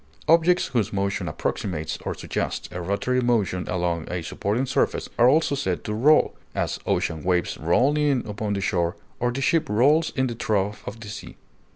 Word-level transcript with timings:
Objects 0.27 0.65
whose 0.73 0.91
motion 0.91 1.27
approximates 1.27 1.99
or 2.03 2.15
suggests 2.15 2.67
a 2.71 2.81
rotary 2.81 3.21
motion 3.21 3.67
along 3.67 4.07
a 4.11 4.23
supporting 4.23 4.65
surface 4.65 5.07
are 5.19 5.29
also 5.29 5.53
said 5.53 5.83
to 5.83 5.93
roll; 5.93 6.33
as, 6.55 6.79
ocean 6.87 7.21
waves 7.21 7.55
roll 7.59 7.95
in 7.95 8.25
upon 8.25 8.53
the 8.53 8.61
shore, 8.61 8.95
or 9.19 9.31
the 9.31 9.41
ship 9.41 9.69
rolls 9.69 10.11
in 10.15 10.25
the 10.25 10.33
trough 10.33 10.81
of 10.87 10.99
the 11.01 11.07
sea. 11.07 11.37